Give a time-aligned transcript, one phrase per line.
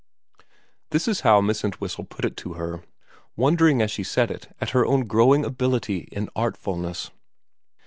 [0.89, 2.83] This is how Miss Entwhistle put it to her,
[3.35, 7.11] wondering as she said it at her own growing ability in artfulness.